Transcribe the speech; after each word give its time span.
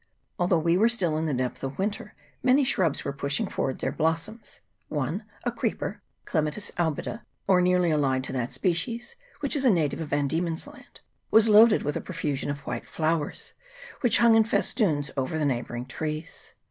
Although 0.39 0.57
we 0.61 0.79
were 0.79 0.89
still 0.89 1.15
in 1.15 1.27
the 1.27 1.33
depth 1.35 1.63
of 1.63 1.77
winter, 1.77 2.15
many 2.41 2.63
shrubs 2.63 3.05
were 3.05 3.13
pushing 3.13 3.45
forward 3.45 3.77
their 3.77 3.91
blossoms; 3.91 4.59
one, 4.87 5.25
a 5.43 5.51
creeper 5.51 6.01
(Cle 6.25 6.41
matis 6.41 6.71
albida, 6.73 7.21
or 7.45 7.61
nearly 7.61 7.91
allied 7.91 8.23
to 8.23 8.33
that 8.33 8.51
species, 8.51 9.15
which 9.41 9.55
is 9.55 9.63
a 9.63 9.69
native 9.69 10.01
of 10.01 10.07
Van 10.07 10.25
Diemen's 10.27 10.65
Land), 10.65 11.01
was 11.29 11.49
loaded 11.49 11.83
with 11.83 11.95
a 11.95 12.01
profusion 12.01 12.49
of 12.49 12.61
white 12.61 12.89
flowers, 12.89 13.53
which 13.99 14.17
hung 14.17 14.33
in 14.33 14.43
festoons 14.43 15.11
over 15.15 15.37
the 15.37 15.45
neighbouring 15.45 15.85
trees. 15.85 16.55